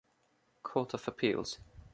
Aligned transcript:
Court 0.63 0.95
of 0.95 1.07
Appeals. 1.07 1.59